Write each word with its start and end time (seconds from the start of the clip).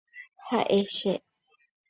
Ha'e 0.47 0.79
che. 0.95 1.13